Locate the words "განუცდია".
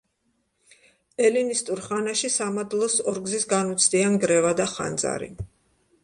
3.51-4.07